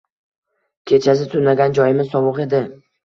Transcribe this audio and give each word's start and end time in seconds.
Kechasi 0.91 1.27
tunagan 1.35 1.77
joyimiz 1.81 2.11
sovuq 2.15 2.41
edi. 2.47 2.65